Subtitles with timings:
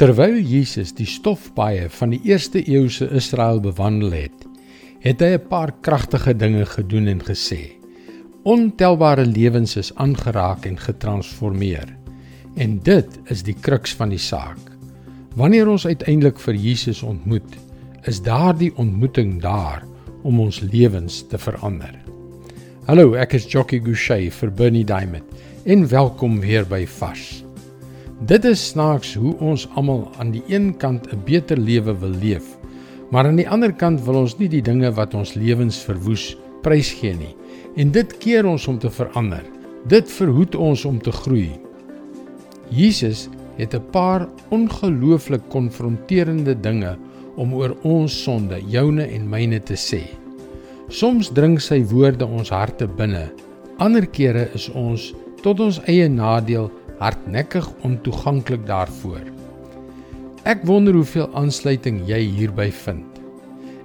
[0.00, 4.46] Terwyl Jesus die stofpaaie van die eerste eeuse Israel bewandel het,
[5.04, 7.76] het hy 'n paar kragtige dinge gedoen en gesê.
[8.42, 11.96] Ontelbare lewens is aangeraak en getransformeer.
[12.56, 14.58] En dit is die kruks van die saak.
[15.36, 17.56] Wanneer ons uiteindelik vir Jesus ontmoet,
[18.04, 19.84] is daardie ontmoeting daar
[20.22, 21.94] om ons lewens te verander.
[22.86, 25.24] Hallo, ek is Jockey Gouchee vir Bernie Diamond
[25.64, 27.51] en welkom weer by Vars.
[28.22, 32.44] Dit is snaaks hoe ons almal aan die een kant 'n beter lewe wil leef,
[33.10, 37.14] maar aan die ander kant wil ons nie die dinge wat ons lewens verwoes prysgee
[37.14, 37.34] nie.
[37.76, 39.42] En dit keer ons om te verander.
[39.88, 41.50] Dit verhoed ons om te groei.
[42.68, 46.96] Jesus het 'n paar ongelooflik konfronterende dinge
[47.36, 50.02] om oor ons sonde, joune en myne te sê.
[50.88, 53.32] Soms dring sy woorde ons harte binne.
[53.78, 56.70] Ander kere is ons tot ons eie nadeel
[57.02, 59.24] hardnekkig ontoeganklik daarvoor.
[60.46, 63.18] Ek wonder hoeveel aansluiting jy hierby vind.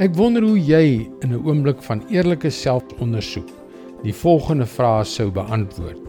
[0.00, 3.48] Ek wonder hoe jy in 'n oomblik van eerlike selfondersoek
[4.02, 6.08] die volgende vrae sou beantwoord.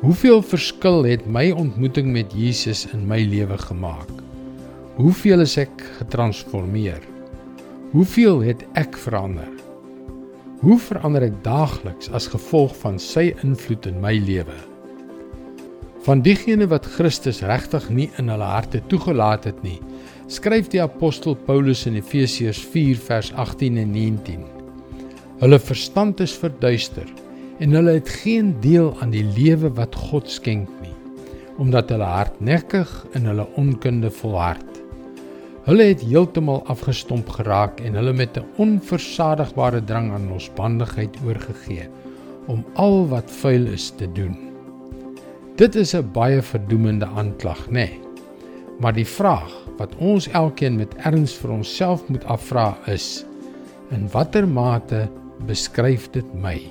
[0.00, 4.10] Hoeveel verskil het my ontmoeting met Jesus in my lewe gemaak?
[4.96, 7.02] Hoeveel is ek getransformeer?
[7.92, 9.50] Hoeveel het ek verander?
[10.60, 14.69] Hoe verander ek daagliks as gevolg van sy invloed in my lewe?
[16.00, 19.76] Van diegene wat Christus regtig nie in hulle harte toegelaat het nie,
[20.32, 24.46] skryf die apostel Paulus in Efesiërs 4 vers 18 en 19.
[25.42, 27.04] Hulle verstand is verduister
[27.60, 30.96] en hulle het geen deel aan die lewe wat God skenk nie,
[31.60, 34.80] omdat hulle hardnekkig in hulle onkunde volhard.
[35.68, 41.90] Hulle het heeltemal afgestomp geraak en hulle met 'n onversadigbare drang aan losbandigheid oorgegee
[42.46, 44.49] om al wat vuil is te doen.
[45.60, 47.72] Dit is 'n baie verdoemende aanklag, nê?
[47.72, 48.00] Nee.
[48.80, 53.26] Maar die vraag wat ons elkeen met erns vir onsself moet afvra is:
[53.90, 55.08] in watter mate
[55.46, 56.62] beskryf dit my?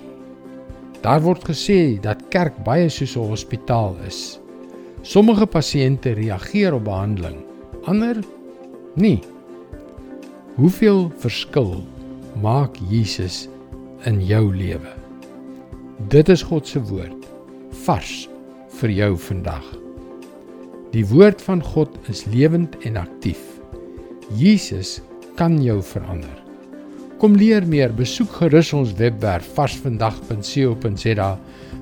[1.01, 4.39] Daar word gesê dat kerk baie soos 'n hospitaal is.
[5.01, 7.37] Sommige pasiënte reageer op behandeling,
[7.83, 8.17] ander
[8.95, 9.21] nie.
[10.55, 11.83] Hoeveel verskil
[12.41, 13.49] maak Jesus
[14.05, 14.93] in jou lewe?
[16.07, 17.25] Dit is God se woord,
[17.85, 18.29] vars
[18.79, 19.65] vir jou vandag.
[20.93, 23.41] Die woord van God is lewend en aktief.
[24.37, 24.99] Jesus
[25.37, 26.37] kan jou verander.
[27.19, 31.29] Kom leer meer, besoek gerus ons webwerf varsvandag.co.za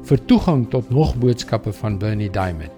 [0.09, 2.73] vir toegang tot nog boodskappe van Bernie Diamond.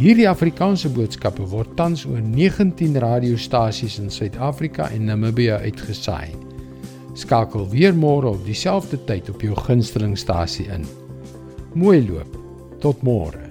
[0.00, 6.30] Hierdie Afrikaanse boodskappe word tans oor 19 radiostasies in Suid-Afrika en Namibië uitgesaai.
[7.20, 10.86] Skakel weer môre op dieselfde tyd op jou gunstelingstasie in.
[11.74, 12.39] Mooi loop.
[12.80, 13.49] Tot môre.